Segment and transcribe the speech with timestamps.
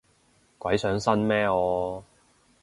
[0.57, 2.03] 鬼上身咩我